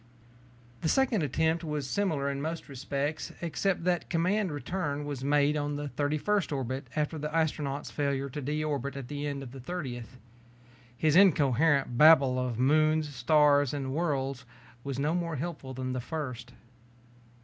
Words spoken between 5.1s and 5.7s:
made